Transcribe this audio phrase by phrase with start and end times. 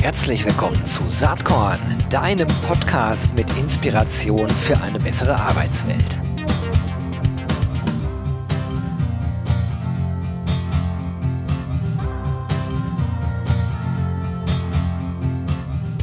[0.00, 6.18] Herzlich willkommen zu Saatkorn, deinem Podcast mit Inspiration für eine bessere Arbeitswelt.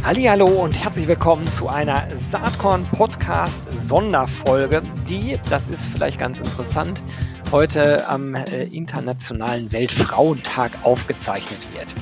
[0.04, 7.02] Hallo und herzlich willkommen zu einer Saatkorn Podcast Sonderfolge, die, das ist vielleicht ganz interessant,
[7.52, 11.96] heute am äh, Internationalen Weltfrauentag aufgezeichnet wird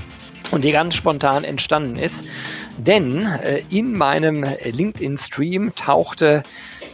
[0.51, 2.25] und die ganz spontan entstanden ist.
[2.77, 6.43] Denn äh, in meinem LinkedIn-Stream tauchte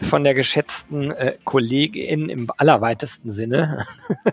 [0.01, 3.85] von der geschätzten äh, Kollegin im allerweitesten Sinne,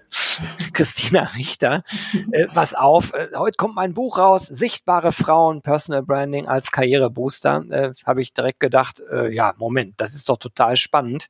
[0.73, 1.85] Christina Richter,
[2.33, 3.13] äh, was auf.
[3.15, 7.65] Äh, heute kommt mein Buch raus, Sichtbare Frauen, Personal Branding als Karrierebooster.
[7.71, 11.29] Äh, Habe ich direkt gedacht, äh, ja, Moment, das ist doch total spannend.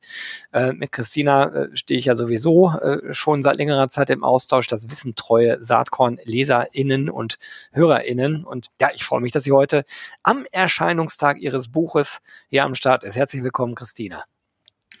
[0.51, 4.67] Äh, mit Christina äh, stehe ich ja sowieso äh, schon seit längerer Zeit im Austausch.
[4.67, 7.37] Das wissen treue Saatkorn-LeserInnen und
[7.71, 8.45] HörerInnen.
[8.45, 9.85] Und ja, ich freue mich, dass sie heute
[10.23, 13.15] am Erscheinungstag ihres Buches hier am Start ist.
[13.15, 14.25] Herzlich willkommen, Christina.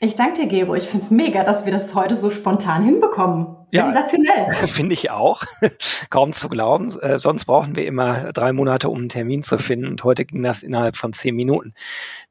[0.01, 0.75] Ich danke dir, Gebo.
[0.75, 3.57] Ich finde es mega, dass wir das heute so spontan hinbekommen.
[3.69, 4.47] Sensationell.
[4.47, 5.43] Ja, finde ich auch.
[6.09, 6.89] Kaum zu glauben.
[7.01, 9.87] Äh, sonst brauchen wir immer drei Monate, um einen Termin zu finden.
[9.87, 11.73] Und heute ging das innerhalb von zehn Minuten.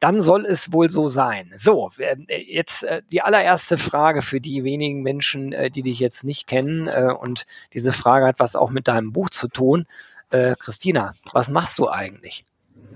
[0.00, 1.52] Dann soll es wohl so sein.
[1.54, 6.24] So, äh, jetzt äh, die allererste Frage für die wenigen Menschen, äh, die dich jetzt
[6.24, 6.88] nicht kennen.
[6.88, 9.86] Äh, und diese Frage hat was auch mit deinem Buch zu tun.
[10.30, 12.46] Äh, Christina, was machst du eigentlich?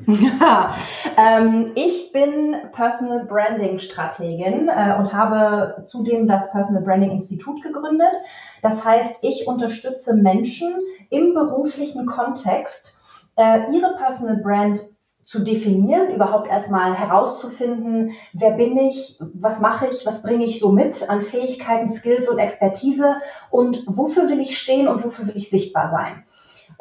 [0.07, 0.71] Ja,
[1.17, 8.15] ähm, ich bin Personal Branding Strategin äh, und habe zudem das Personal Branding Institut gegründet.
[8.63, 10.75] Das heißt, ich unterstütze Menschen
[11.11, 12.99] im beruflichen Kontext,
[13.37, 14.81] äh, ihre Personal Brand
[15.23, 20.73] zu definieren, überhaupt erstmal herauszufinden, wer bin ich, was mache ich, was bringe ich so
[20.73, 23.17] mit an Fähigkeiten, Skills und Expertise
[23.51, 26.25] und wofür will ich stehen und wofür will ich sichtbar sein.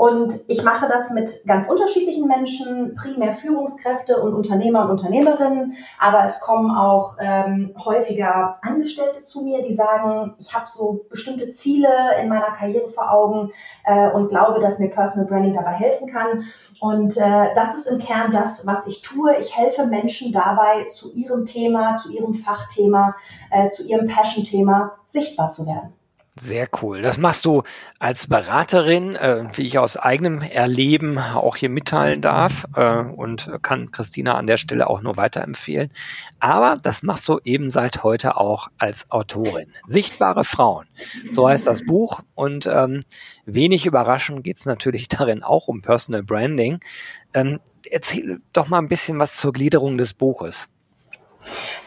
[0.02, 6.26] Und ich mache das mit ganz unterschiedlichen Menschen, primär Führungskräfte und Unternehmer und Unternehmerinnen, aber
[6.26, 12.20] es kommen auch ähm, häufiger Angestellte zu mir, die sagen, ich habe so bestimmte Ziele
[12.20, 13.52] in meiner Karriere vor Augen
[13.84, 16.46] äh, und glaube, dass mir Personal Branding dabei helfen kann.
[16.80, 19.38] Und äh, das ist im Kern das, was ich tue.
[19.38, 23.16] Ich helfe Menschen dabei, zu ihrem Thema, zu ihrem Fachthema,
[23.52, 25.94] äh, zu ihrem Passion-Thema sichtbar zu werden.
[26.40, 27.02] Sehr cool.
[27.02, 27.64] Das machst du
[28.00, 33.92] als Beraterin, äh, wie ich aus eigenem Erleben auch hier mitteilen darf äh, und kann
[33.92, 35.92] Christina an der Stelle auch nur weiterempfehlen.
[36.40, 39.74] Aber das machst du eben seit heute auch als Autorin.
[39.86, 40.88] Sichtbare Frauen,
[41.30, 42.22] so heißt das Buch.
[42.34, 43.02] Und ähm,
[43.46, 46.80] wenig überraschend geht es natürlich darin auch um Personal Branding.
[47.34, 47.59] Ähm,
[47.90, 50.69] erzähl doch mal ein bisschen was zur Gliederung des Buches.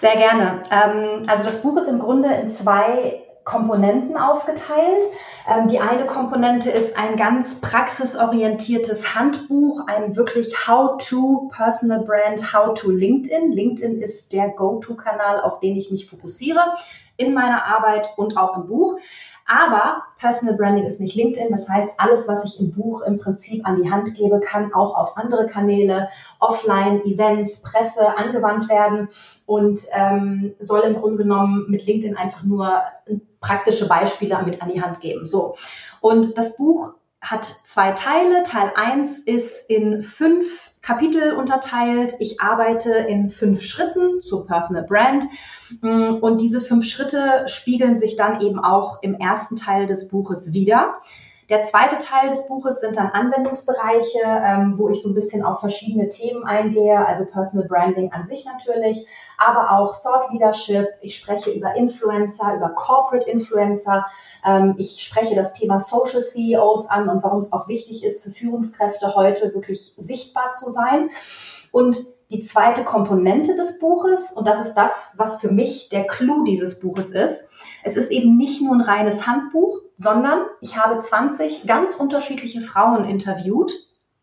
[0.00, 0.62] Sehr gerne.
[0.70, 5.04] Ähm, also das Buch ist im Grunde in zwei Komponenten aufgeteilt.
[5.46, 12.90] Ähm, die eine Komponente ist ein ganz praxisorientiertes Handbuch, ein wirklich How-to Personal Brand, How-to
[12.90, 13.52] LinkedIn.
[13.52, 16.60] LinkedIn ist der Go-to-Kanal, auf den ich mich fokussiere
[17.16, 18.98] in meiner Arbeit und auch im Buch.
[19.46, 21.50] Aber Personal Branding ist nicht LinkedIn.
[21.50, 24.96] Das heißt, alles, was ich im Buch im Prinzip an die Hand gebe, kann auch
[24.96, 26.08] auf andere Kanäle,
[26.40, 29.08] Offline, Events, Presse angewandt werden
[29.44, 32.80] und ähm, soll im Grunde genommen mit LinkedIn einfach nur
[33.44, 35.26] praktische Beispiele mit an die Hand geben.
[35.26, 35.56] So.
[36.00, 38.42] Und das Buch hat zwei Teile.
[38.42, 42.14] Teil 1 ist in fünf Kapitel unterteilt.
[42.18, 45.24] Ich arbeite in fünf Schritten zur Personal Brand.
[45.80, 50.52] Mm, und diese fünf Schritte spiegeln sich dann eben auch im ersten Teil des Buches
[50.52, 50.96] wieder.
[51.50, 55.60] Der zweite Teil des Buches sind dann Anwendungsbereiche, ähm, wo ich so ein bisschen auf
[55.60, 59.06] verschiedene Themen eingehe, also Personal Branding an sich natürlich,
[59.36, 60.88] aber auch Thought Leadership.
[61.02, 64.06] Ich spreche über Influencer, über Corporate Influencer.
[64.42, 68.30] Ähm, ich spreche das Thema Social CEOs an und warum es auch wichtig ist, für
[68.30, 71.10] Führungskräfte heute wirklich sichtbar zu sein.
[71.72, 76.44] Und die zweite Komponente des Buches, und das ist das, was für mich der Clou
[76.44, 77.48] dieses Buches ist,
[77.84, 83.04] es ist eben nicht nur ein reines Handbuch, sondern ich habe 20 ganz unterschiedliche Frauen
[83.04, 83.72] interviewt.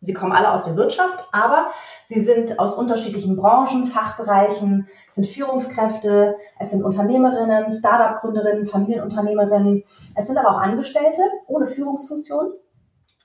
[0.03, 1.67] Sie kommen alle aus der Wirtschaft, aber
[2.05, 9.83] sie sind aus unterschiedlichen Branchen, Fachbereichen, es sind Führungskräfte, es sind Unternehmerinnen, Startup-Gründerinnen, Familienunternehmerinnen,
[10.15, 12.51] es sind aber auch Angestellte ohne Führungsfunktion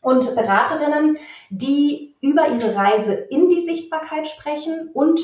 [0.03, 1.17] und Beraterinnen,
[1.49, 5.19] die über ihre Reise in die Sichtbarkeit sprechen und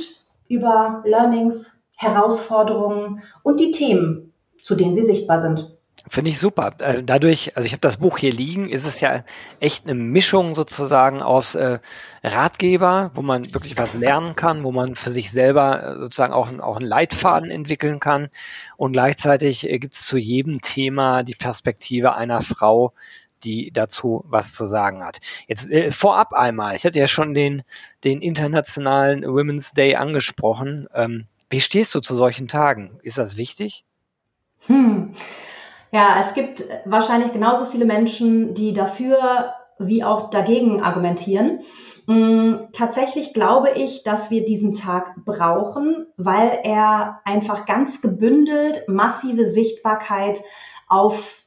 [0.48, 4.21] über Learnings, Herausforderungen und die Themen,
[4.62, 5.76] zu denen sie sichtbar sind.
[6.08, 6.74] Finde ich super.
[6.78, 9.22] Äh, dadurch, also ich habe das Buch hier liegen, ist es ja
[9.60, 11.78] echt eine Mischung sozusagen aus äh,
[12.24, 16.50] Ratgeber, wo man wirklich was lernen kann, wo man für sich selber äh, sozusagen auch,
[16.58, 18.30] auch einen Leitfaden entwickeln kann.
[18.76, 22.94] Und gleichzeitig äh, gibt es zu jedem Thema die Perspektive einer Frau,
[23.44, 25.20] die dazu was zu sagen hat.
[25.46, 27.62] Jetzt äh, vorab einmal, ich hatte ja schon den,
[28.02, 30.88] den internationalen Women's Day angesprochen.
[30.94, 32.98] Ähm, wie stehst du zu solchen Tagen?
[33.02, 33.84] Ist das wichtig?
[34.66, 35.14] Hm.
[35.90, 41.60] Ja, es gibt wahrscheinlich genauso viele Menschen, die dafür wie auch dagegen argumentieren.
[42.06, 49.44] Hm, tatsächlich glaube ich, dass wir diesen Tag brauchen, weil er einfach ganz gebündelt massive
[49.44, 50.42] Sichtbarkeit
[50.88, 51.42] auf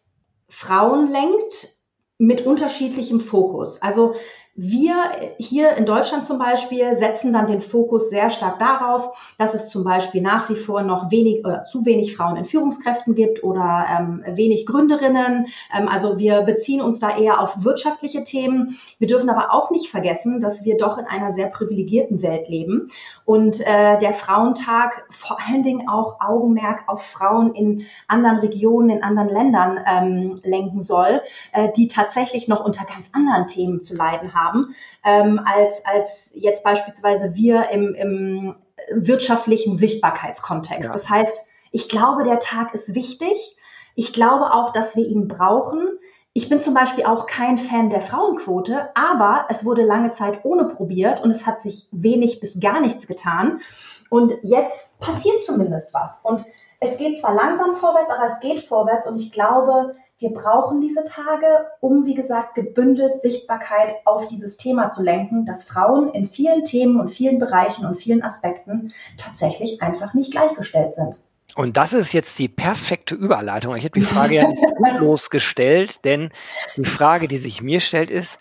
[0.47, 1.69] Frauen lenkt
[2.17, 3.81] mit unterschiedlichem Fokus.
[3.81, 4.15] Also
[4.57, 4.95] wir
[5.37, 9.83] hier in Deutschland zum Beispiel setzen dann den Fokus sehr stark darauf, dass es zum
[9.83, 14.23] Beispiel nach wie vor noch wenig oder zu wenig Frauen in Führungskräften gibt oder ähm,
[14.25, 15.47] wenig Gründerinnen.
[15.77, 18.77] Ähm, also wir beziehen uns da eher auf wirtschaftliche Themen.
[18.97, 22.91] Wir dürfen aber auch nicht vergessen, dass wir doch in einer sehr privilegierten Welt leben
[23.25, 29.03] und äh, der Frauentag vor allen Dingen auch Augenmerk auf Frauen in anderen Regionen, in
[29.03, 34.33] anderen Ländern ähm, lenken soll, äh, die tatsächlich noch unter ganz anderen Themen zu leiden
[34.33, 38.55] haben haben, ähm, als, als jetzt beispielsweise wir im, im
[38.91, 40.87] wirtschaftlichen Sichtbarkeitskontext.
[40.87, 40.93] Ja.
[40.93, 43.57] Das heißt, ich glaube, der Tag ist wichtig.
[43.95, 45.89] Ich glaube auch, dass wir ihn brauchen.
[46.33, 50.65] Ich bin zum Beispiel auch kein Fan der Frauenquote, aber es wurde lange Zeit ohne
[50.65, 53.61] probiert und es hat sich wenig bis gar nichts getan.
[54.09, 56.21] Und jetzt passiert zumindest was.
[56.23, 56.45] Und
[56.79, 59.07] es geht zwar langsam vorwärts, aber es geht vorwärts.
[59.07, 61.45] Und ich glaube, wir brauchen diese Tage,
[61.81, 66.99] um, wie gesagt, gebündelt Sichtbarkeit auf dieses Thema zu lenken, dass Frauen in vielen Themen
[66.99, 71.17] und vielen Bereichen und vielen Aspekten tatsächlich einfach nicht gleichgestellt sind.
[71.55, 73.75] Und das ist jetzt die perfekte Überleitung.
[73.75, 74.59] Ich hätte die Frage ja nicht
[74.99, 76.31] losgestellt, denn
[76.77, 78.39] die Frage, die sich mir stellt, ist,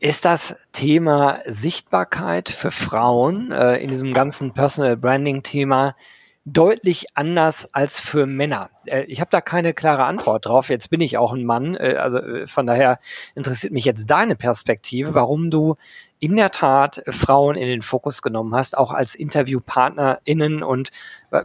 [0.00, 5.94] ist das Thema Sichtbarkeit für Frauen äh, in diesem ganzen Personal Branding Thema
[6.52, 8.70] deutlich anders als für Männer.
[8.86, 10.70] Äh, ich habe da keine klare Antwort drauf.
[10.70, 12.98] Jetzt bin ich auch ein Mann, äh, also äh, von daher
[13.34, 15.76] interessiert mich jetzt deine Perspektive, warum du
[16.20, 20.90] in der Tat Frauen in den Fokus genommen hast, auch als InterviewpartnerInnen und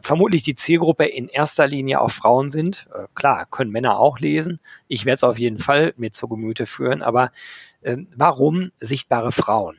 [0.01, 2.87] vermutlich die Zielgruppe in erster Linie auch Frauen sind.
[3.13, 4.59] Klar, können Männer auch lesen.
[4.87, 7.29] Ich werde es auf jeden Fall mir zu Gemüte führen, aber
[8.15, 9.77] warum sichtbare Frauen?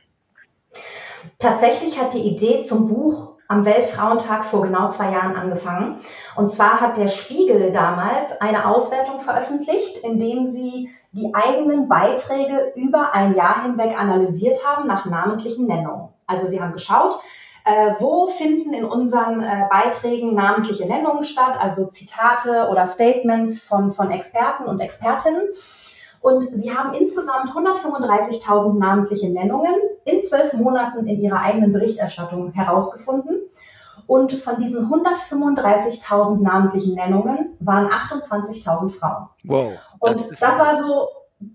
[1.39, 5.99] Tatsächlich hat die Idee zum Buch am Weltfrauentag vor genau zwei Jahren angefangen.
[6.35, 12.73] Und zwar hat der Spiegel damals eine Auswertung veröffentlicht, in dem sie die eigenen Beiträge
[12.75, 16.09] über ein Jahr hinweg analysiert haben nach namentlichen Nennungen.
[16.27, 17.19] Also sie haben geschaut,
[17.65, 23.91] äh, wo finden in unseren äh, Beiträgen namentliche Nennungen statt, also Zitate oder Statements von,
[23.91, 25.43] von Experten und Expertinnen.
[26.25, 29.75] Und sie haben insgesamt 135.000 namentliche Nennungen
[30.05, 33.41] in zwölf Monaten in ihrer eigenen Berichterstattung herausgefunden.
[34.07, 39.27] Und von diesen 135.000 namentlichen Nennungen waren 28.000 Frauen.
[39.43, 39.73] Wow.
[39.99, 41.09] Und das, das war so,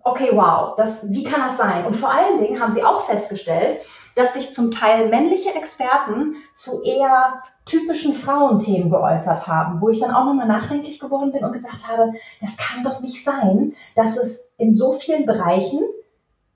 [0.04, 1.84] okay, wow, das, wie kann das sein?
[1.84, 3.76] Und vor allen Dingen haben sie auch festgestellt,
[4.14, 10.14] dass sich zum Teil männliche Experten zu eher typischen Frauenthemen geäußert haben, wo ich dann
[10.14, 14.50] auch nochmal nachdenklich geworden bin und gesagt habe, das kann doch nicht sein, dass es
[14.58, 15.80] in so vielen Bereichen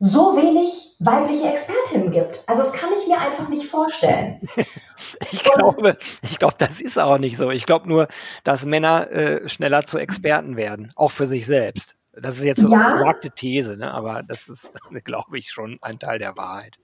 [0.00, 2.42] so wenig weibliche Expertinnen gibt.
[2.46, 4.40] Also das kann ich mir einfach nicht vorstellen.
[5.30, 7.50] ich glaube, ich glaube, das ist auch nicht so.
[7.50, 8.08] Ich glaube nur,
[8.42, 11.96] dass Männer äh, schneller zu Experten werden, auch für sich selbst.
[12.12, 13.92] Das ist jetzt so ja, eine gewagte These, ne?
[13.92, 14.72] aber das ist,
[15.04, 16.78] glaube ich, schon ein Teil der Wahrheit.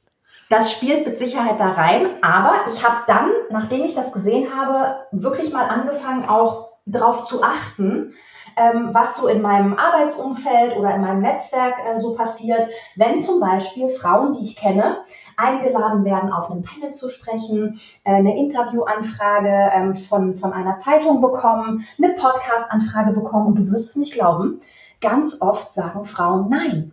[0.50, 5.06] Das spielt mit Sicherheit da rein, aber ich habe dann, nachdem ich das gesehen habe,
[5.12, 8.14] wirklich mal angefangen, auch darauf zu achten,
[8.56, 12.66] ähm, was so in meinem Arbeitsumfeld oder in meinem Netzwerk äh, so passiert,
[12.96, 15.04] wenn zum Beispiel Frauen, die ich kenne,
[15.36, 21.20] eingeladen werden, auf einem Panel zu sprechen, äh, eine Interviewanfrage ähm, von, von einer Zeitung
[21.20, 24.60] bekommen, eine Podcast-Anfrage bekommen und du wirst es nicht glauben,
[25.00, 26.92] ganz oft sagen Frauen Nein.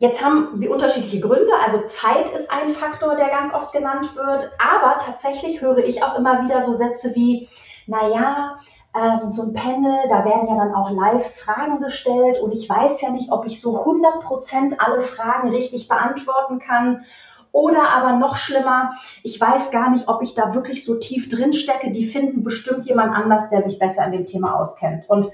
[0.00, 1.52] Jetzt haben sie unterschiedliche Gründe.
[1.60, 4.50] Also Zeit ist ein Faktor, der ganz oft genannt wird.
[4.58, 7.48] Aber tatsächlich höre ich auch immer wieder so Sätze wie,
[7.88, 8.60] naja,
[8.94, 13.00] ähm, so ein Panel, da werden ja dann auch live Fragen gestellt und ich weiß
[13.02, 17.04] ja nicht, ob ich so 100% alle Fragen richtig beantworten kann.
[17.50, 18.92] Oder aber noch schlimmer,
[19.24, 21.90] ich weiß gar nicht, ob ich da wirklich so tief drin stecke.
[21.90, 25.08] Die finden bestimmt jemand anders, der sich besser in dem Thema auskennt.
[25.08, 25.32] Und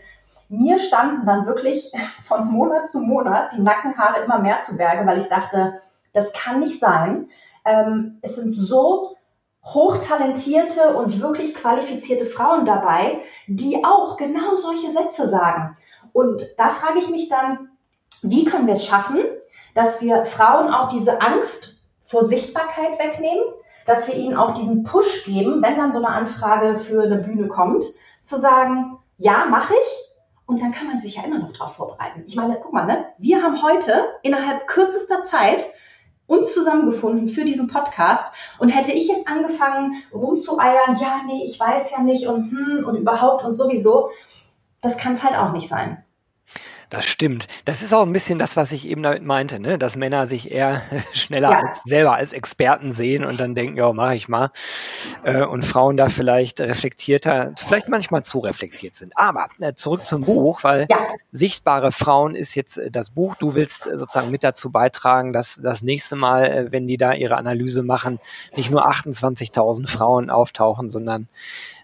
[0.59, 1.93] mir standen dann wirklich
[2.25, 5.81] von Monat zu Monat die Nackenhaare immer mehr zu Berge, weil ich dachte,
[6.13, 7.29] das kann nicht sein.
[7.65, 9.17] Ähm, es sind so
[9.65, 15.77] hochtalentierte und wirklich qualifizierte Frauen dabei, die auch genau solche Sätze sagen.
[16.13, 17.71] Und da frage ich mich dann,
[18.23, 19.21] wie können wir es schaffen,
[19.75, 23.43] dass wir Frauen auch diese Angst vor Sichtbarkeit wegnehmen,
[23.87, 27.49] dass wir ihnen auch diesen Push geben, wenn dann so eine Anfrage für eine Bühne
[27.49, 27.85] kommt,
[28.23, 30.04] zu sagen, ja, mache ich,
[30.47, 32.25] Und dann kann man sich ja immer noch darauf vorbereiten.
[32.27, 33.07] Ich meine, guck mal, ne?
[33.19, 35.67] wir haben heute innerhalb kürzester Zeit
[36.27, 41.91] uns zusammengefunden für diesen Podcast und hätte ich jetzt angefangen rumzueiern, ja, nee, ich weiß
[41.91, 44.11] ja nicht und hm und überhaupt und sowieso,
[44.81, 46.04] das kann es halt auch nicht sein.
[46.91, 47.49] Das stimmt.
[47.65, 49.79] Das ist auch ein bisschen das, was ich eben damit meinte, ne?
[49.79, 51.61] dass Männer sich eher schneller ja.
[51.61, 54.51] als selber als Experten sehen und dann denken, ja, mache ich mal.
[55.23, 59.13] Äh, und Frauen da vielleicht reflektierter, vielleicht manchmal zu reflektiert sind.
[59.17, 60.99] Aber äh, zurück zum Buch, weil ja.
[61.33, 63.37] sichtbare Frauen ist jetzt äh, das Buch.
[63.37, 67.83] Du willst sozusagen mit dazu beitragen, dass das nächste Mal, wenn die da ihre Analyse
[67.83, 68.21] machen,
[68.57, 71.29] nicht nur 28.000 Frauen auftauchen, sondern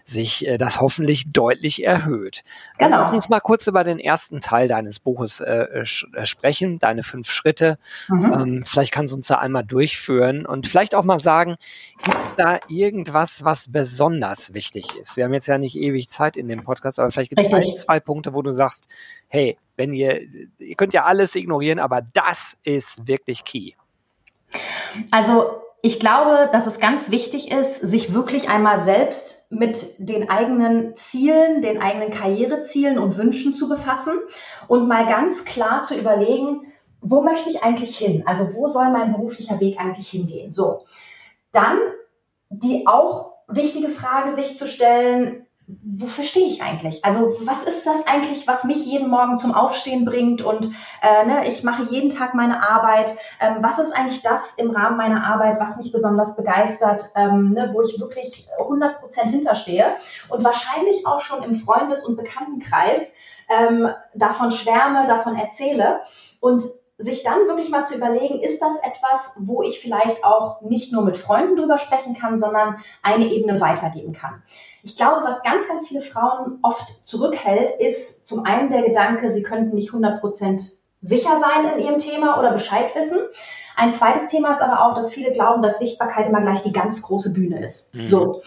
[0.05, 2.43] sich äh, das hoffentlich deutlich erhöht.
[2.77, 3.01] Genau.
[3.01, 5.85] Lass uns mal kurz über den ersten Teil deines Buches äh, äh,
[6.25, 7.77] sprechen, deine fünf Schritte.
[8.07, 8.33] Mhm.
[8.33, 11.57] Ähm, vielleicht kannst du uns da einmal durchführen und vielleicht auch mal sagen,
[12.03, 15.17] gibt es da irgendwas, was besonders wichtig ist?
[15.17, 17.75] Wir haben jetzt ja nicht ewig Zeit in dem Podcast, aber vielleicht gibt es ein,
[17.77, 18.87] zwei Punkte, wo du sagst,
[19.27, 20.21] hey, wenn ihr,
[20.59, 23.71] ihr könnt ja alles ignorieren, aber das ist wirklich key.
[25.11, 30.95] Also ich glaube, dass es ganz wichtig ist, sich wirklich einmal selbst mit den eigenen
[30.95, 34.19] Zielen, den eigenen Karrierezielen und Wünschen zu befassen
[34.67, 36.71] und mal ganz klar zu überlegen,
[37.01, 38.23] wo möchte ich eigentlich hin?
[38.27, 40.53] Also wo soll mein beruflicher Weg eigentlich hingehen?
[40.53, 40.85] So.
[41.51, 41.79] Dann
[42.49, 47.05] die auch wichtige Frage sich zu stellen, wofür stehe ich eigentlich?
[47.05, 51.47] Also was ist das eigentlich, was mich jeden Morgen zum Aufstehen bringt und äh, ne,
[51.47, 53.15] ich mache jeden Tag meine Arbeit.
[53.39, 57.69] Ähm, was ist eigentlich das im Rahmen meiner Arbeit, was mich besonders begeistert, ähm, ne,
[57.73, 59.95] wo ich wirklich 100 Prozent hinterstehe
[60.29, 63.13] und wahrscheinlich auch schon im Freundes- und Bekanntenkreis
[63.49, 66.01] ähm, davon schwärme, davon erzähle
[66.39, 66.63] und
[66.97, 71.03] sich dann wirklich mal zu überlegen, ist das etwas, wo ich vielleicht auch nicht nur
[71.03, 74.43] mit Freunden drüber sprechen kann, sondern eine Ebene weitergeben kann.
[74.83, 79.43] Ich glaube, was ganz, ganz viele Frauen oft zurückhält, ist zum einen der Gedanke, sie
[79.43, 80.71] könnten nicht 100 Prozent
[81.01, 83.19] sicher sein in ihrem Thema oder Bescheid wissen.
[83.75, 87.01] Ein zweites Thema ist aber auch, dass viele glauben, dass Sichtbarkeit immer gleich die ganz
[87.01, 87.93] große Bühne ist.
[87.95, 88.05] Mhm.
[88.05, 88.41] So.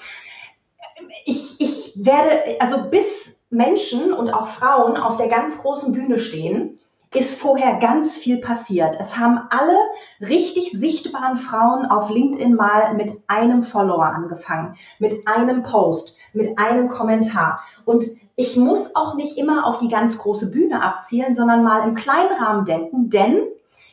[1.25, 6.74] Ich, ich werde, also bis Menschen und auch Frauen auf der ganz großen Bühne stehen,
[7.14, 8.97] ist vorher ganz viel passiert.
[8.99, 9.76] Es haben alle
[10.21, 16.88] richtig sichtbaren Frauen auf LinkedIn mal mit einem Follower angefangen, mit einem Post, mit einem
[16.88, 17.61] Kommentar.
[17.85, 18.04] Und
[18.37, 22.33] ich muss auch nicht immer auf die ganz große Bühne abzielen, sondern mal im kleinen
[22.33, 23.42] Rahmen denken, denn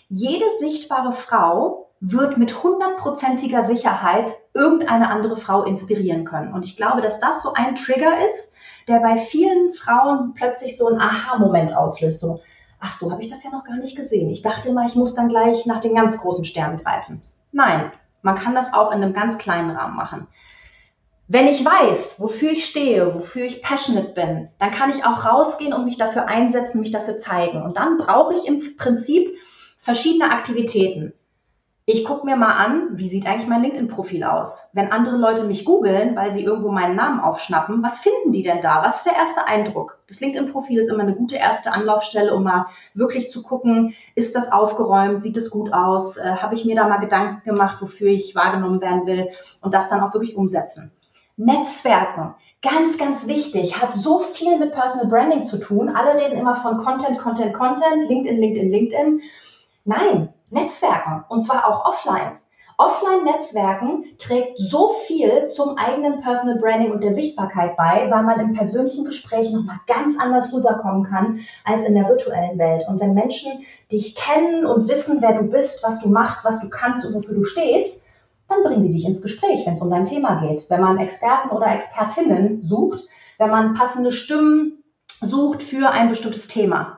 [0.10, 6.52] jede sichtbare Frau wird mit hundertprozentiger Sicherheit irgendeine andere Frau inspirieren können.
[6.52, 8.54] Und ich glaube, dass das so ein Trigger ist,
[8.88, 12.20] der bei vielen Frauen plötzlich so einen Aha-Moment auslöst.
[12.20, 12.42] So,
[12.82, 14.30] ach so, habe ich das ja noch gar nicht gesehen.
[14.30, 17.22] Ich dachte immer, ich muss dann gleich nach den ganz großen Sternen greifen.
[17.52, 20.28] Nein, man kann das auch in einem ganz kleinen Rahmen machen.
[21.28, 25.74] Wenn ich weiß, wofür ich stehe, wofür ich passionate bin, dann kann ich auch rausgehen
[25.74, 27.62] und mich dafür einsetzen, mich dafür zeigen.
[27.62, 29.38] Und dann brauche ich im Prinzip
[29.78, 31.14] verschiedene Aktivitäten
[31.86, 34.70] ich gucke mir mal an, wie sieht eigentlich mein LinkedIn-Profil aus?
[34.74, 38.62] Wenn andere Leute mich googeln, weil sie irgendwo meinen Namen aufschnappen, was finden die denn
[38.62, 38.84] da?
[38.84, 39.98] Was ist der erste Eindruck?
[40.08, 44.52] Das LinkedIn-Profil ist immer eine gute erste Anlaufstelle, um mal wirklich zu gucken, ist das
[44.52, 48.36] aufgeräumt, sieht es gut aus, äh, habe ich mir da mal Gedanken gemacht, wofür ich
[48.36, 49.30] wahrgenommen werden will
[49.62, 50.92] und das dann auch wirklich umsetzen.
[51.36, 55.90] Netzwerken, ganz, ganz wichtig, hat so viel mit Personal Branding zu tun.
[55.90, 59.22] Alle reden immer von Content, Content, Content, LinkedIn, LinkedIn, LinkedIn.
[59.84, 62.38] Nein, Netzwerken und zwar auch offline.
[62.82, 68.54] Offline-Netzwerken trägt so viel zum eigenen Personal Branding und der Sichtbarkeit bei, weil man im
[68.54, 72.84] persönlichen Gespräch nochmal ganz anders rüberkommen kann als in der virtuellen Welt.
[72.88, 73.52] Und wenn Menschen
[73.92, 77.36] dich kennen und wissen, wer du bist, was du machst, was du kannst und wofür
[77.36, 78.04] du stehst,
[78.50, 80.68] dann bringen die dich ins Gespräch, wenn es um dein Thema geht.
[80.70, 83.04] Wenn man Experten oder Expertinnen sucht,
[83.38, 84.84] wenn man passende Stimmen
[85.22, 86.98] sucht für ein bestimmtes Thema.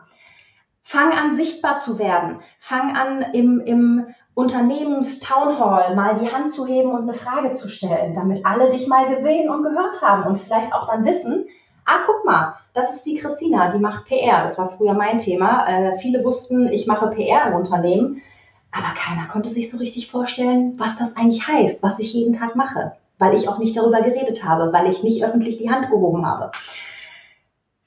[0.84, 2.40] Fang an, sichtbar zu werden.
[2.60, 7.70] Fang an, im, im Unternehmens-Town Hall mal die Hand zu heben und eine Frage zu
[7.70, 11.46] stellen, damit alle dich mal gesehen und gehört haben und vielleicht auch dann wissen,
[11.86, 14.44] ah, guck mal, das ist die Christina, die macht PR.
[14.44, 15.68] Das war früher mein Thema.
[15.68, 18.22] Äh, viele wussten, ich mache PR im Unternehmen,
[18.72, 22.56] aber keiner konnte sich so richtig vorstellen, was das eigentlich heißt, was ich jeden Tag
[22.56, 26.26] mache, weil ich auch nicht darüber geredet habe, weil ich nicht öffentlich die Hand gehoben
[26.26, 26.52] habe.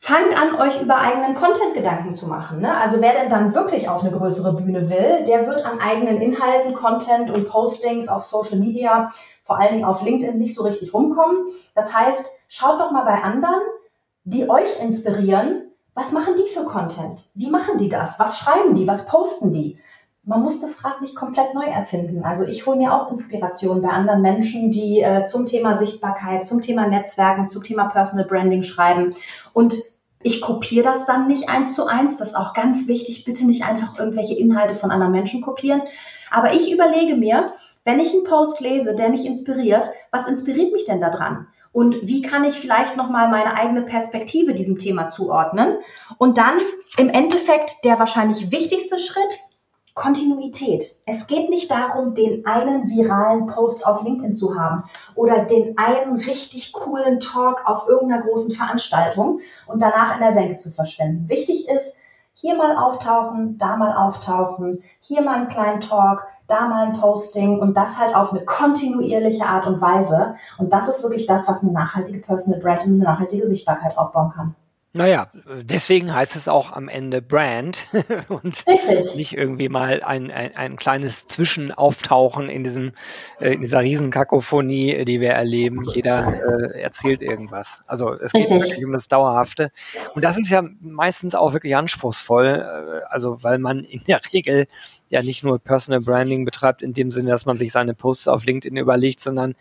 [0.06, 2.60] Fangt an, euch über eigenen Content Gedanken zu machen.
[2.60, 2.72] Ne?
[2.76, 6.74] Also wer denn dann wirklich auf eine größere Bühne will, der wird an eigenen Inhalten,
[6.74, 11.48] Content und Postings auf Social Media, vor allen Dingen auf LinkedIn, nicht so richtig rumkommen.
[11.74, 13.60] Das heißt, schaut doch mal bei anderen,
[14.22, 15.72] die euch inspirieren.
[15.94, 17.28] Was machen die für Content?
[17.34, 18.20] Wie machen die das?
[18.20, 18.86] Was schreiben die?
[18.86, 19.80] Was posten die?
[20.28, 22.24] man muss das Rad nicht komplett neu erfinden.
[22.24, 26.60] Also ich hole mir auch Inspiration bei anderen Menschen, die äh, zum Thema Sichtbarkeit, zum
[26.60, 29.14] Thema Netzwerken, zum Thema Personal Branding schreiben.
[29.52, 29.76] Und
[30.22, 32.16] Ich kopiere das dann nicht eins zu eins.
[32.16, 33.24] Das ist auch ganz wichtig.
[33.24, 35.82] Bitte nicht einfach irgendwelche Inhalte von anderen Menschen kopieren.
[36.30, 37.52] Aber ich überlege mir,
[37.84, 41.46] wenn ich einen Post lese, der mich inspiriert, was inspiriert mich denn daran?
[41.70, 45.76] Und wie kann ich vielleicht nochmal meine eigene Perspektive diesem Thema zuordnen?
[46.16, 46.56] Und dann
[46.96, 49.38] im Endeffekt der wahrscheinlich wichtigste Schritt,
[49.96, 50.94] Kontinuität.
[51.06, 54.84] Es geht nicht darum, den einen viralen Post auf LinkedIn zu haben
[55.14, 60.58] oder den einen richtig coolen Talk auf irgendeiner großen Veranstaltung und danach in der Senke
[60.58, 61.30] zu verschwenden.
[61.30, 61.96] Wichtig ist,
[62.34, 67.58] hier mal auftauchen, da mal auftauchen, hier mal einen kleinen Talk, da mal ein Posting
[67.58, 70.34] und das halt auf eine kontinuierliche Art und Weise.
[70.58, 74.30] Und das ist wirklich das, was eine nachhaltige Personal Brand und eine nachhaltige Sichtbarkeit aufbauen
[74.30, 74.54] kann.
[74.96, 75.28] Naja,
[75.62, 77.86] deswegen heißt es auch am Ende Brand
[78.28, 79.14] und Richtig.
[79.14, 82.92] nicht irgendwie mal ein, ein, ein kleines Zwischenauftauchen in diesem
[83.40, 85.84] äh, in dieser Riesenkakophonie, die wir erleben.
[85.84, 87.78] Jeder äh, erzählt irgendwas.
[87.86, 88.58] Also es Richtig.
[88.58, 89.70] geht wirklich um das Dauerhafte.
[90.14, 94.66] Und das ist ja meistens auch wirklich anspruchsvoll, äh, also weil man in der Regel
[95.08, 98.44] ja nicht nur Personal Branding betreibt, in dem Sinne, dass man sich seine Posts auf
[98.44, 99.54] LinkedIn überlegt, sondern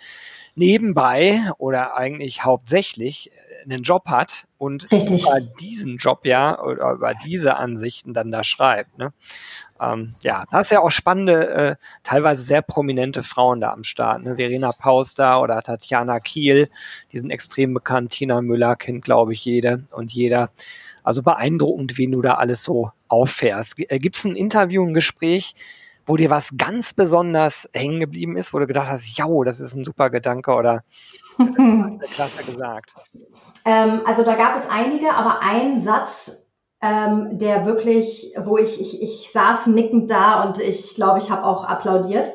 [0.56, 3.32] nebenbei oder eigentlich hauptsächlich
[3.66, 5.24] einen Job hat und Richtig.
[5.24, 8.98] über diesen Job ja oder über diese Ansichten dann da schreibt.
[8.98, 9.12] Ne?
[9.82, 14.24] Ähm, ja, da ist ja auch spannende, äh, teilweise sehr prominente Frauen da am Start.
[14.24, 14.36] Ne?
[14.36, 16.70] Verena Pauster oder Tatjana Kiel,
[17.12, 18.12] die sind extrem bekannt.
[18.12, 20.52] Tina Müller kennt, glaube ich, jede und jeder.
[21.06, 23.80] Also beeindruckend, wen du da alles so auffährst.
[23.90, 25.56] Äh, Gibt es ein Interview, ein Gespräch,
[26.06, 29.76] wo dir was ganz besonders hängen geblieben ist, wo du gedacht hast, ja, das ist
[29.76, 30.84] ein super Gedanke oder
[32.12, 32.94] klasse gesagt?
[33.66, 36.48] Ähm, also da gab es einige, aber ein Satz,
[36.82, 41.44] ähm, der wirklich, wo ich, ich, ich saß nickend da und ich glaube, ich habe
[41.44, 42.32] auch applaudiert.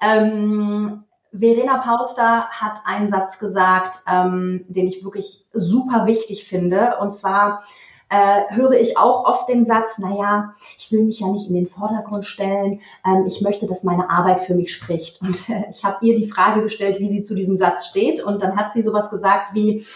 [0.00, 6.96] Ähm, Verena Pauster hat einen Satz gesagt, ähm, den ich wirklich super wichtig finde.
[6.98, 7.62] Und zwar
[8.10, 11.66] äh, höre ich auch oft den Satz, naja, ich will mich ja nicht in den
[11.66, 15.22] Vordergrund stellen, ähm, ich möchte, dass meine Arbeit für mich spricht.
[15.22, 18.22] Und äh, ich habe ihr die Frage gestellt, wie sie zu diesem Satz steht.
[18.22, 19.86] Und dann hat sie sowas gesagt wie,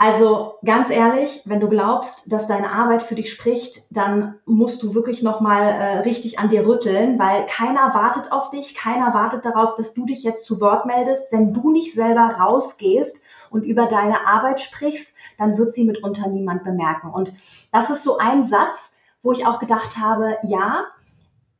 [0.00, 4.94] also ganz ehrlich, wenn du glaubst, dass deine Arbeit für dich spricht, dann musst du
[4.94, 9.74] wirklich nochmal äh, richtig an dir rütteln, weil keiner wartet auf dich, keiner wartet darauf,
[9.74, 11.32] dass du dich jetzt zu Wort meldest.
[11.32, 16.64] Wenn du nicht selber rausgehst und über deine Arbeit sprichst, dann wird sie mitunter niemand
[16.64, 17.10] bemerken.
[17.10, 17.32] Und
[17.72, 20.84] das ist so ein Satz, wo ich auch gedacht habe, ja,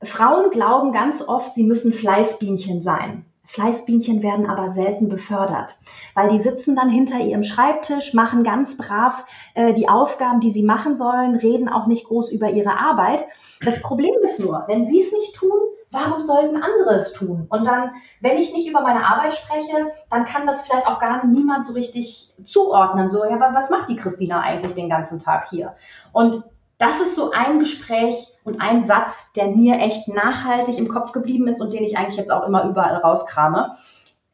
[0.02, 3.24] Frauen glauben ganz oft, sie müssen Fleißbienchen sein.
[3.48, 5.78] Fleißbienchen werden aber selten befördert,
[6.14, 10.62] weil die sitzen dann hinter ihrem Schreibtisch, machen ganz brav äh, die Aufgaben, die sie
[10.62, 13.24] machen sollen, reden auch nicht groß über ihre Arbeit.
[13.62, 15.58] Das Problem ist nur, wenn sie es nicht tun,
[15.90, 17.46] warum sollten andere es tun?
[17.48, 21.24] Und dann, wenn ich nicht über meine Arbeit spreche, dann kann das vielleicht auch gar
[21.26, 23.10] niemand so richtig zuordnen.
[23.10, 25.74] So, ja, aber was macht die Christina eigentlich den ganzen Tag hier?
[26.12, 26.44] Und
[26.78, 31.48] das ist so ein Gespräch und ein Satz, der mir echt nachhaltig im Kopf geblieben
[31.48, 33.76] ist und den ich eigentlich jetzt auch immer überall rauskrame.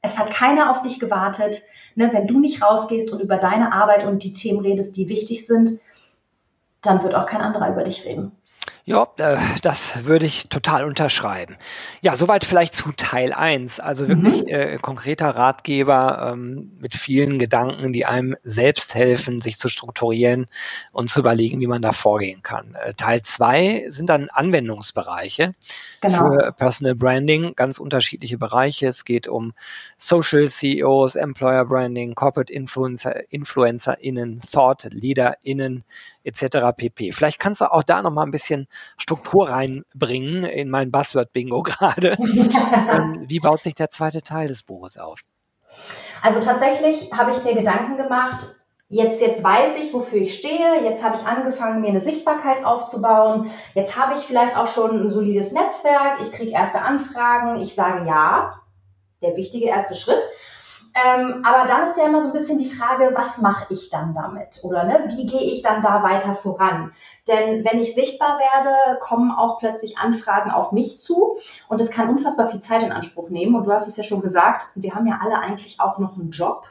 [0.02, 1.62] Es hat keiner auf dich gewartet.
[1.96, 5.46] Ne, wenn du nicht rausgehst und über deine Arbeit und die Themen redest, die wichtig
[5.46, 5.78] sind,
[6.82, 8.32] dann wird auch kein anderer über dich reden.
[8.86, 11.56] Ja, äh, das würde ich total unterschreiben.
[12.02, 13.80] Ja, soweit vielleicht zu Teil eins.
[13.80, 14.48] Also wirklich mhm.
[14.48, 20.48] äh, konkreter Ratgeber ähm, mit vielen Gedanken, die einem selbst helfen, sich zu strukturieren
[20.92, 22.74] und zu überlegen, wie man da vorgehen kann.
[22.74, 25.54] Äh, Teil zwei sind dann Anwendungsbereiche
[26.02, 26.18] genau.
[26.18, 28.88] für Personal Branding, ganz unterschiedliche Bereiche.
[28.88, 29.54] Es geht um
[29.96, 35.84] Social CEOs, Employer Branding, Corporate Influencer, InfluencerInnen, Thought LeaderInnen,
[36.24, 36.72] etc.
[36.76, 37.12] pp.
[37.12, 42.16] Vielleicht kannst du auch da noch mal ein bisschen Struktur reinbringen in mein Buzzword-Bingo gerade.
[42.18, 45.20] Ähm, wie baut sich der zweite Teil des Buches auf?
[46.22, 48.46] Also tatsächlich habe ich mir Gedanken gemacht,
[48.88, 50.84] Jetzt, jetzt weiß ich, wofür ich stehe.
[50.84, 53.50] Jetzt habe ich angefangen, mir eine Sichtbarkeit aufzubauen.
[53.74, 56.20] Jetzt habe ich vielleicht auch schon ein solides Netzwerk.
[56.20, 57.60] Ich kriege erste Anfragen.
[57.60, 58.60] Ich sage ja.
[59.22, 60.22] Der wichtige erste Schritt.
[60.94, 64.14] Ähm, aber dann ist ja immer so ein bisschen die Frage, was mache ich dann
[64.14, 64.60] damit?
[64.62, 66.92] Oder ne, wie gehe ich dann da weiter voran?
[67.26, 72.10] Denn wenn ich sichtbar werde, kommen auch plötzlich Anfragen auf mich zu und es kann
[72.10, 73.56] unfassbar viel Zeit in Anspruch nehmen.
[73.56, 76.30] Und du hast es ja schon gesagt, wir haben ja alle eigentlich auch noch einen
[76.30, 76.68] Job.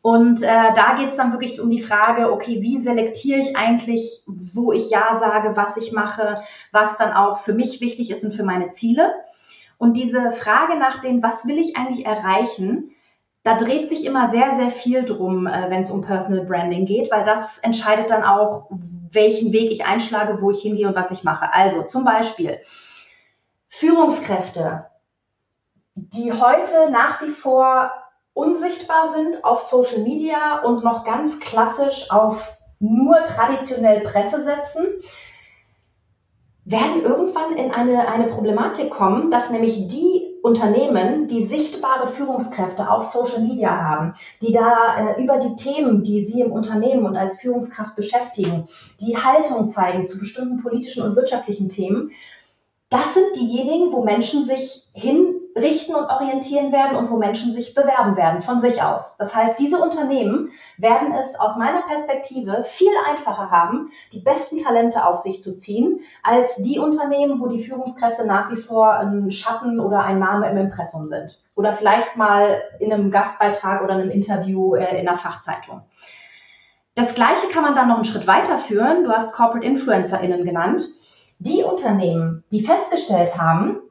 [0.00, 4.22] Und äh, da geht es dann wirklich um die Frage, okay, wie selektiere ich eigentlich,
[4.26, 8.32] wo ich Ja sage, was ich mache, was dann auch für mich wichtig ist und
[8.32, 9.12] für meine Ziele.
[9.78, 12.92] Und diese Frage nach dem, was will ich eigentlich erreichen,
[13.46, 17.12] da dreht sich immer sehr, sehr viel drum, äh, wenn es um Personal Branding geht,
[17.12, 18.68] weil das entscheidet dann auch,
[19.12, 21.54] welchen Weg ich einschlage, wo ich hingehe und was ich mache.
[21.54, 22.58] Also zum Beispiel
[23.68, 24.86] Führungskräfte,
[25.94, 27.92] die heute nach wie vor
[28.32, 34.86] unsichtbar sind auf Social Media und noch ganz klassisch auf nur traditionell Presse setzen,
[36.64, 43.06] werden irgendwann in eine, eine Problematik kommen, dass nämlich die Unternehmen, die sichtbare Führungskräfte auf
[43.06, 47.40] Social Media haben, die da äh, über die Themen, die sie im Unternehmen und als
[47.40, 48.68] Führungskraft beschäftigen,
[49.00, 52.12] die Haltung zeigen zu bestimmten politischen und wirtschaftlichen Themen,
[52.90, 54.84] das sind diejenigen, wo Menschen sich
[55.56, 59.16] hinrichten und orientieren werden und wo Menschen sich bewerben werden von sich aus.
[59.16, 65.06] Das heißt, diese Unternehmen werden es aus meiner Perspektive viel einfacher haben, die besten Talente
[65.06, 69.80] auf sich zu ziehen, als die Unternehmen, wo die Führungskräfte nach wie vor ein Schatten
[69.80, 71.40] oder ein Name im Impressum sind.
[71.54, 75.82] Oder vielleicht mal in einem Gastbeitrag oder einem Interview äh, in einer Fachzeitung.
[76.94, 79.04] Das Gleiche kann man dann noch einen Schritt weiterführen.
[79.04, 80.86] Du hast Corporate InfluencerInnen genannt
[81.38, 83.82] die Unternehmen, die festgestellt haben,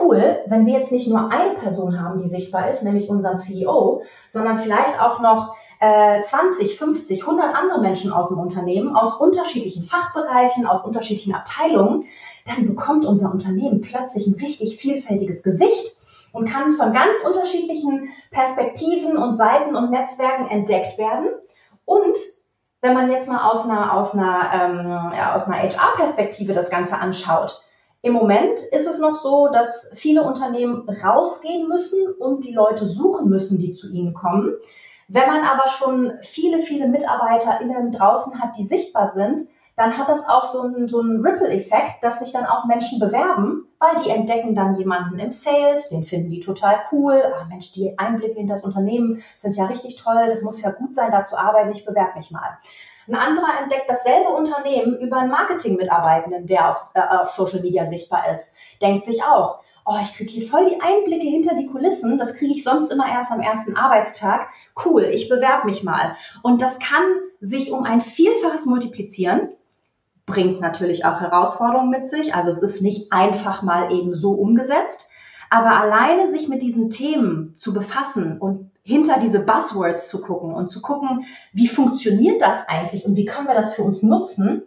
[0.00, 4.02] cool, wenn wir jetzt nicht nur eine Person haben, die sichtbar ist, nämlich unseren CEO,
[4.28, 9.84] sondern vielleicht auch noch äh, 20, 50, 100 andere Menschen aus dem Unternehmen, aus unterschiedlichen
[9.84, 12.04] Fachbereichen, aus unterschiedlichen Abteilungen,
[12.46, 15.96] dann bekommt unser Unternehmen plötzlich ein richtig vielfältiges Gesicht
[16.32, 21.28] und kann von ganz unterschiedlichen Perspektiven und Seiten und Netzwerken entdeckt werden.
[21.84, 22.16] Und
[22.80, 26.98] wenn man jetzt mal aus einer, aus einer, ähm, ja, aus einer HR-Perspektive das Ganze
[26.98, 27.62] anschaut,
[28.04, 33.30] im Moment ist es noch so, dass viele Unternehmen rausgehen müssen und die Leute suchen
[33.30, 34.52] müssen, die zu ihnen kommen.
[35.08, 40.28] Wenn man aber schon viele, viele MitarbeiterInnen draußen hat, die sichtbar sind, dann hat das
[40.28, 44.54] auch so einen, so einen Ripple-Effekt, dass sich dann auch Menschen bewerben, weil die entdecken
[44.54, 47.22] dann jemanden im Sales, den finden die total cool.
[47.34, 50.94] Ah Mensch, die Einblicke in das Unternehmen sind ja richtig toll, das muss ja gut
[50.94, 52.58] sein, da zu arbeiten, ich bewerbe mich mal.
[53.08, 58.30] Ein anderer entdeckt dasselbe Unternehmen über einen Marketing-Mitarbeitenden, der auf, äh, auf Social Media sichtbar
[58.32, 58.54] ist.
[58.80, 62.54] Denkt sich auch, oh, ich kriege hier voll die Einblicke hinter die Kulissen, das kriege
[62.54, 64.48] ich sonst immer erst am ersten Arbeitstag.
[64.84, 66.16] Cool, ich bewerbe mich mal.
[66.42, 67.04] Und das kann
[67.40, 69.50] sich um ein Vielfaches multiplizieren
[70.26, 72.34] bringt natürlich auch Herausforderungen mit sich.
[72.34, 75.10] Also es ist nicht einfach mal eben so umgesetzt.
[75.50, 80.68] Aber alleine sich mit diesen Themen zu befassen und hinter diese Buzzwords zu gucken und
[80.68, 84.62] zu gucken, wie funktioniert das eigentlich und wie können wir das für uns nutzen,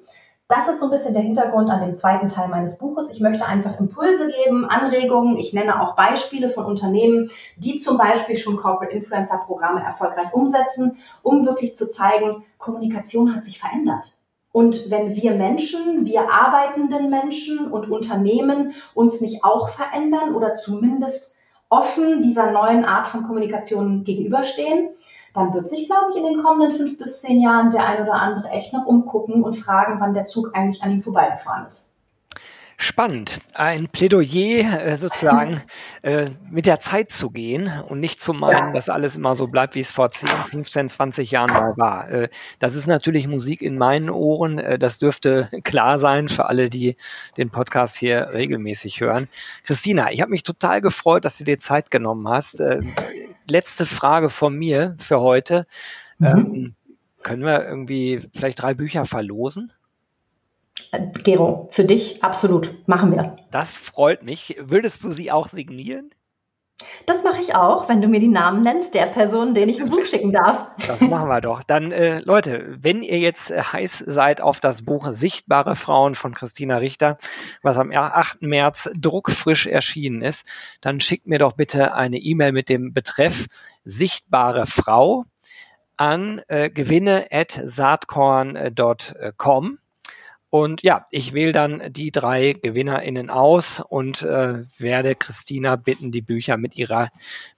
[0.48, 3.12] das ist so ein bisschen der Hintergrund an dem zweiten Teil meines Buches.
[3.12, 5.36] Ich möchte einfach Impulse geben, Anregungen.
[5.36, 10.98] Ich nenne auch Beispiele von Unternehmen, die zum Beispiel schon Corporate Influencer Programme erfolgreich umsetzen,
[11.22, 14.18] um wirklich zu zeigen, Kommunikation hat sich verändert.
[14.54, 21.37] Und wenn wir Menschen, wir arbeitenden Menschen und Unternehmen uns nicht auch verändern oder zumindest
[21.70, 24.90] offen dieser neuen Art von Kommunikation gegenüberstehen,
[25.34, 28.14] dann wird sich, glaube ich, in den kommenden fünf bis zehn Jahren der ein oder
[28.14, 31.97] andere echt noch umgucken und fragen, wann der Zug eigentlich an ihm vorbeigefahren ist
[32.80, 35.64] spannend, ein Plädoyer äh, sozusagen
[36.04, 39.74] äh, mit der Zeit zu gehen und nicht zu meinen, dass alles immer so bleibt,
[39.74, 42.10] wie es vor 10, 15, 20 Jahren mal war.
[42.10, 44.62] Äh, das ist natürlich Musik in meinen Ohren.
[44.80, 46.98] Das dürfte klar sein für alle, die
[47.36, 49.28] den Podcast hier regelmäßig hören.
[49.64, 52.62] Christina, ich habe mich total gefreut, dass du dir Zeit genommen hast.
[53.48, 55.66] Letzte Frage von mir für heute.
[56.20, 56.28] Mhm.
[56.28, 56.76] Ähm,
[57.24, 59.74] können wir irgendwie vielleicht drei Bücher verlosen?
[61.24, 62.88] Gero, für dich absolut.
[62.88, 63.38] Machen wir.
[63.52, 64.56] Das freut mich.
[64.60, 66.12] Würdest du sie auch signieren?
[67.08, 69.90] Das mache ich auch, wenn du mir die Namen nennst der Person, den ich ein
[69.90, 70.68] Buch schicken darf.
[70.86, 71.64] Das machen wir doch.
[71.64, 76.36] Dann, äh, Leute, wenn ihr jetzt äh, heiß seid auf das Buch Sichtbare Frauen von
[76.36, 77.18] Christina Richter,
[77.64, 78.44] was am 8.
[78.44, 80.46] März druckfrisch erschienen ist,
[80.82, 83.48] dann schickt mir doch bitte eine E-Mail mit dem Betreff
[83.84, 85.26] Sichtbare Frau
[85.96, 89.80] an äh, gewinne at saatkorn.com
[90.50, 96.22] und ja, ich wähle dann die drei GewinnerInnen aus und äh, werde Christina bitten, die
[96.22, 97.10] Bücher mit ihrer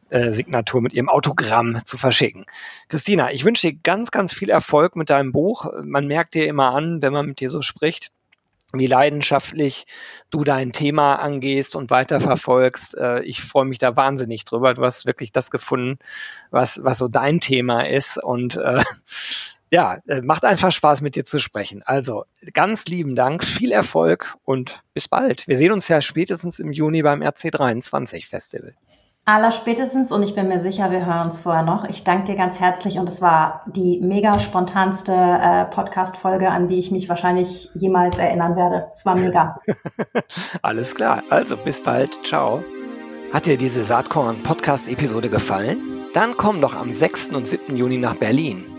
[0.10, 2.45] äh, Signatur, mit ihrem Autogramm zu verschicken.
[2.88, 5.67] Christina, ich wünsche dir ganz, ganz viel Erfolg mit deinem Buch.
[5.84, 8.12] Man merkt dir immer an, wenn man mit dir so spricht,
[8.73, 9.86] wie leidenschaftlich
[10.32, 12.97] du dein Thema angehst und weiterverfolgst.
[12.97, 14.73] Äh, ich freue mich da wahnsinnig drüber.
[14.73, 15.99] Du hast wirklich das gefunden,
[16.49, 18.17] was, was so dein Thema ist.
[18.17, 18.84] Und äh,
[19.71, 21.84] ja, äh, macht einfach Spaß, mit dir zu sprechen.
[21.86, 25.47] Also ganz lieben Dank, viel Erfolg und bis bald.
[25.47, 28.73] Wir sehen uns ja spätestens im Juni beim RC23 Festival.
[29.25, 31.84] Aller spätestens und ich bin mir sicher, wir hören uns vorher noch.
[31.88, 36.79] Ich danke dir ganz herzlich und es war die mega spontanste äh, Podcast-Folge, an die
[36.79, 38.88] ich mich wahrscheinlich jemals erinnern werde.
[38.95, 39.60] Es war mega.
[40.63, 41.21] Alles klar.
[41.29, 42.10] Also bis bald.
[42.25, 42.63] Ciao.
[43.32, 45.77] Hat dir diese Saatkorn-Podcast-Episode gefallen?
[46.15, 47.29] Dann komm doch am 6.
[47.29, 47.77] und 7.
[47.77, 48.79] Juni nach Berlin.